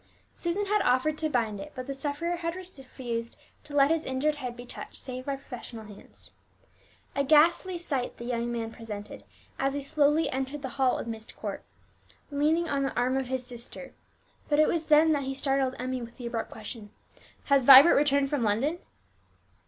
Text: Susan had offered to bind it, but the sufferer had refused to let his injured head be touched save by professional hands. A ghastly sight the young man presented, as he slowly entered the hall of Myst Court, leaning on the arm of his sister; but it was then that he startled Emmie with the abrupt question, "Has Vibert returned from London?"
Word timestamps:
Susan 0.33 0.65
had 0.65 0.81
offered 0.81 1.15
to 1.15 1.29
bind 1.29 1.59
it, 1.59 1.73
but 1.75 1.85
the 1.85 1.93
sufferer 1.93 2.37
had 2.37 2.55
refused 2.55 3.37
to 3.63 3.75
let 3.75 3.91
his 3.91 4.03
injured 4.03 4.37
head 4.37 4.57
be 4.57 4.65
touched 4.65 4.95
save 4.95 5.27
by 5.27 5.35
professional 5.35 5.85
hands. 5.85 6.31
A 7.15 7.23
ghastly 7.23 7.77
sight 7.77 8.17
the 8.17 8.25
young 8.25 8.51
man 8.51 8.71
presented, 8.71 9.23
as 9.59 9.75
he 9.75 9.83
slowly 9.83 10.27
entered 10.31 10.63
the 10.63 10.69
hall 10.79 10.97
of 10.97 11.05
Myst 11.05 11.35
Court, 11.35 11.63
leaning 12.31 12.67
on 12.67 12.81
the 12.81 12.95
arm 12.97 13.15
of 13.15 13.27
his 13.27 13.45
sister; 13.45 13.93
but 14.49 14.57
it 14.57 14.67
was 14.67 14.85
then 14.85 15.11
that 15.11 15.21
he 15.25 15.35
startled 15.35 15.75
Emmie 15.77 16.01
with 16.01 16.17
the 16.17 16.25
abrupt 16.25 16.49
question, 16.49 16.89
"Has 17.43 17.65
Vibert 17.65 17.95
returned 17.95 18.27
from 18.31 18.41
London?" 18.41 18.79